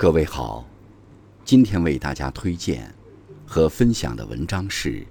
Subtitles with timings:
[0.00, 0.64] 各位好，
[1.44, 2.94] 今天为大家推荐
[3.46, 5.02] 和分享的文章是《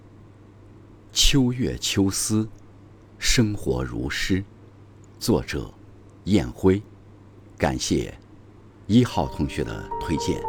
[1.12, 2.50] 秋月秋思，
[3.20, 4.40] 生活如诗》，
[5.20, 5.72] 作者
[6.24, 6.82] 燕辉。
[7.56, 8.18] 感谢
[8.88, 10.42] 一号同学的推荐。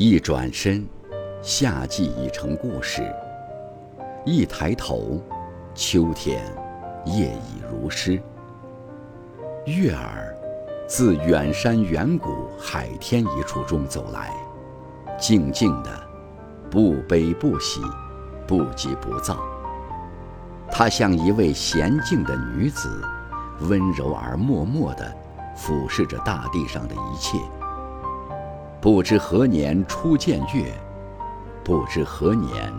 [0.00, 0.86] 一转身，
[1.42, 3.02] 夏季已成故事；
[4.24, 5.20] 一抬头，
[5.74, 6.40] 秋天
[7.04, 8.22] 夜已如诗。
[9.66, 10.32] 月儿
[10.86, 12.30] 自远山远谷
[12.60, 14.32] 海天一处中走来，
[15.18, 15.90] 静静的，
[16.70, 17.80] 不悲不喜，
[18.46, 19.36] 不急不躁。
[20.70, 23.02] 她像一位娴静的女子，
[23.62, 25.12] 温柔而默默地
[25.56, 27.36] 俯视着大地上的一切。
[28.80, 30.72] 不知何年初见月，
[31.64, 32.72] 不知何年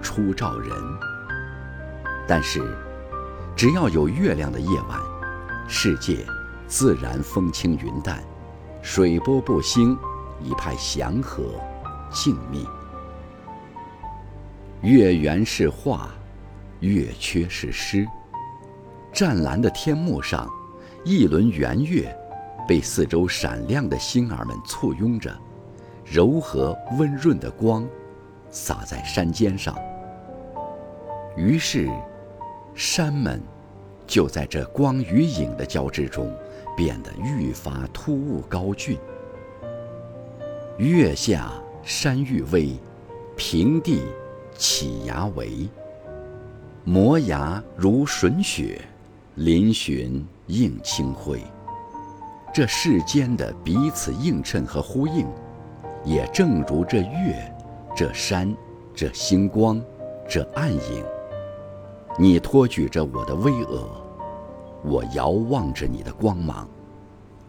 [0.00, 0.70] 初照人。
[2.28, 2.62] 但是，
[3.56, 5.00] 只要有月亮的夜晚，
[5.66, 6.24] 世界
[6.68, 8.22] 自然风轻云淡，
[8.82, 9.98] 水波不兴，
[10.40, 11.42] 一派祥和
[12.12, 12.64] 静谧。
[14.82, 16.08] 月圆是画，
[16.78, 18.06] 月缺是诗。
[19.12, 20.48] 湛蓝的天幕上，
[21.04, 22.16] 一轮圆月。
[22.66, 25.36] 被四周闪亮的星儿们簇拥着，
[26.04, 27.86] 柔和温润的光
[28.50, 29.76] 洒在山尖上。
[31.36, 31.90] 于是，
[32.74, 33.40] 山们
[34.06, 36.30] 就在这光与影的交织中，
[36.76, 38.98] 变得愈发突兀高峻。
[40.78, 41.52] 月下
[41.82, 42.76] 山愈微，
[43.36, 44.02] 平地
[44.56, 45.68] 起崖围。
[46.84, 48.80] 摩崖如吮雪，
[49.36, 51.40] 嶙峋映清辉。
[52.52, 55.26] 这世间的彼此映衬和呼应，
[56.04, 57.50] 也正如这月、
[57.96, 58.54] 这山、
[58.94, 59.82] 这星光、
[60.28, 61.02] 这暗影。
[62.18, 63.86] 你托举着我的巍峨，
[64.84, 66.68] 我遥望着你的光芒。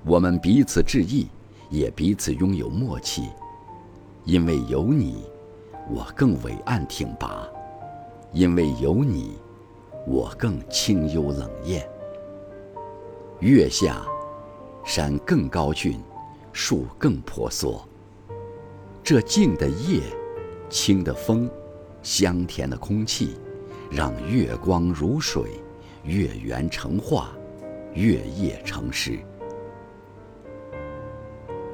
[0.05, 1.27] 我们彼此致意，
[1.69, 3.23] 也彼此拥有默契。
[4.23, 5.25] 因为有你，
[5.89, 7.45] 我更伟岸挺拔；
[8.31, 9.37] 因为有你，
[10.07, 11.85] 我更清幽冷艳。
[13.41, 14.01] 月下。
[14.83, 15.99] 山更高峻，
[16.51, 17.87] 树更婆娑。
[19.01, 20.01] 这静的夜，
[20.69, 21.49] 清的风，
[22.01, 23.37] 香甜的空气，
[23.89, 25.61] 让月光如水，
[26.03, 27.31] 月圆成画，
[27.93, 29.17] 月夜成诗。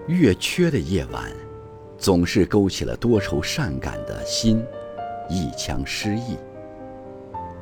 [0.08, 1.32] 月缺的夜晚，
[1.98, 4.64] 总是勾起了多愁善感的心，
[5.30, 6.38] 一腔诗意。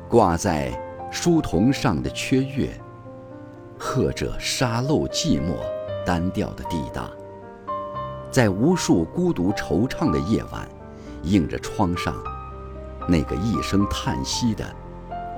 [0.08, 0.72] 挂在
[1.10, 2.70] 书童上的缺月。
[3.78, 5.54] 喝着沙漏寂寞，
[6.04, 7.08] 单调的地大，
[8.30, 10.68] 在无数孤独惆怅的夜晚，
[11.22, 12.14] 映着窗上
[13.06, 14.64] 那个一声叹息的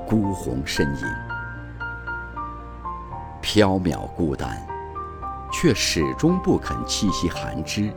[0.09, 1.06] 孤鸿身影，
[3.43, 4.67] 缥缈孤单，
[5.53, 7.93] 却始终不肯栖息寒枝。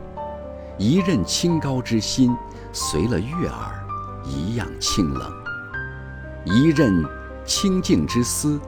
[0.76, 2.36] 一任清高之心，
[2.72, 3.82] 随了月儿
[4.24, 5.30] 一样清冷；
[6.44, 7.02] 一任
[7.46, 8.60] 清静之思。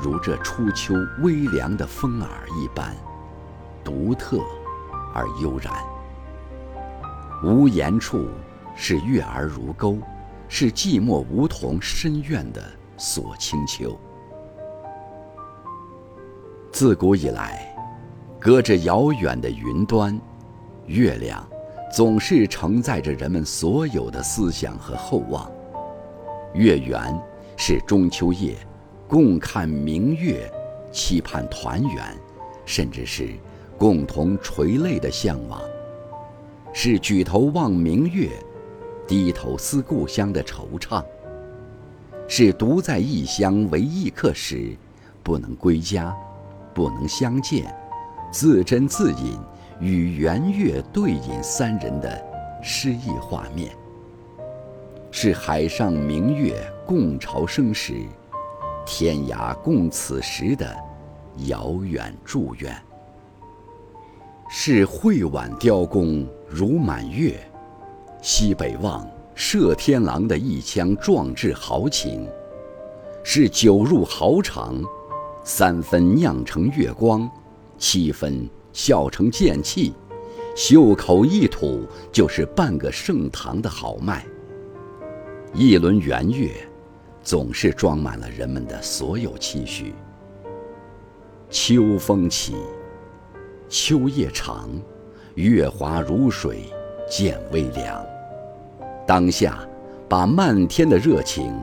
[0.00, 2.94] 如这初秋微凉的风儿一般，
[3.82, 4.38] 独特
[5.12, 5.74] 而悠然。
[7.42, 8.28] 无言处
[8.76, 9.98] 是月儿如钩，
[10.48, 12.62] 是寂寞梧桐深院的
[12.96, 13.98] 锁清秋。
[16.70, 17.74] 自古以来，
[18.38, 20.16] 隔着遥远的云端，
[20.86, 21.44] 月亮
[21.92, 25.50] 总是承载着人们所有的思想和厚望。
[26.54, 27.20] 月圆
[27.56, 28.56] 是中秋夜。
[29.08, 30.52] 共看明月，
[30.92, 32.14] 期盼团圆，
[32.66, 33.30] 甚至是
[33.78, 35.62] 共同垂泪的向往；
[36.74, 38.28] 是举头望明月，
[39.06, 41.02] 低头思故乡的惆怅；
[42.28, 44.76] 是独在异乡为异客时，
[45.22, 46.14] 不能归家，
[46.74, 47.74] 不能相见，
[48.30, 49.38] 自斟自饮，
[49.80, 52.22] 与圆月对饮三人的
[52.62, 53.70] 诗意画面；
[55.10, 57.94] 是海上明月共潮生时。
[58.90, 60.74] 天涯共此时的
[61.46, 62.74] 遥远祝愿，
[64.48, 67.38] 是会挽雕弓如满月，
[68.22, 72.26] 西北望射天狼的一腔壮志豪情；
[73.22, 74.82] 是酒入豪肠，
[75.44, 77.30] 三分酿成月光，
[77.76, 79.92] 七分笑成剑气，
[80.56, 84.24] 袖口一吐就是半个盛唐的豪迈。
[85.52, 86.50] 一轮圆月，
[87.28, 89.94] 总是装满了人们的所有期许。
[91.50, 92.56] 秋风起，
[93.68, 94.70] 秋夜长，
[95.34, 96.72] 月华如水，
[97.06, 98.02] 渐微凉。
[99.06, 99.58] 当下，
[100.08, 101.54] 把漫天的热情，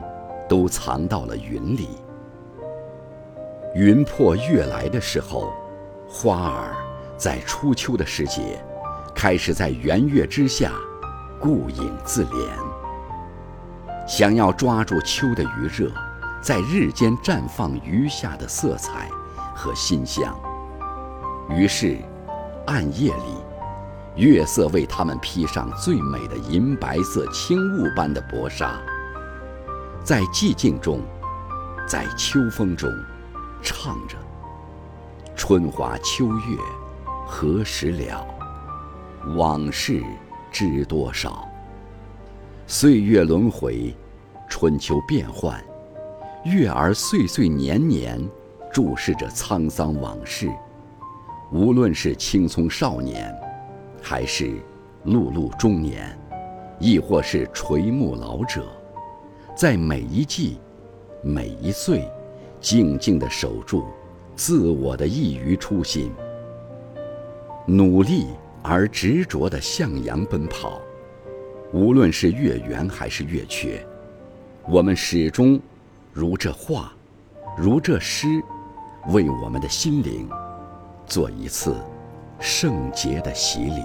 [0.48, 1.88] 都藏到了云里。
[3.74, 5.52] 云破月来的时候，
[6.08, 6.76] 花儿
[7.16, 8.64] 在初秋的时节。
[9.16, 10.74] 开始在圆月之下，
[11.40, 12.75] 顾影自怜。
[14.06, 15.90] 想要抓住秋的余热，
[16.40, 19.10] 在日间绽放余下的色彩
[19.54, 20.34] 和馨香。
[21.50, 21.98] 于是，
[22.66, 28.80] 暗夜里，月色为他们披上最美的银白色轻雾般的薄纱。
[30.04, 31.00] 在寂静中，
[31.88, 32.88] 在秋风中，
[33.60, 34.16] 唱着
[35.34, 36.56] ：“春华秋月，
[37.26, 38.24] 何时了？”
[39.36, 40.00] 往事
[40.52, 41.44] 知多少？
[42.68, 43.94] 岁月轮回，
[44.48, 45.62] 春秋变幻，
[46.44, 48.20] 月儿岁岁年年，
[48.72, 50.50] 注视着沧桑往事。
[51.52, 53.32] 无论是青葱少年，
[54.02, 54.46] 还是
[55.04, 56.18] 碌碌中年，
[56.80, 58.66] 亦或是垂暮老者，
[59.56, 60.58] 在每一季、
[61.22, 62.10] 每一岁，
[62.60, 63.84] 静静地守住
[64.34, 66.10] 自我的一隅初心，
[67.64, 68.26] 努力。
[68.68, 70.80] 而执着地向阳奔跑，
[71.72, 73.84] 无论是月圆还是月缺，
[74.68, 75.60] 我们始终
[76.12, 76.92] 如这画，
[77.58, 78.26] 如这诗，
[79.08, 80.28] 为我们的心灵
[81.06, 81.76] 做一次
[82.38, 83.82] 圣洁的洗礼。